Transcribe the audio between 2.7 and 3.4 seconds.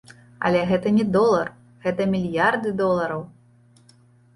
долараў.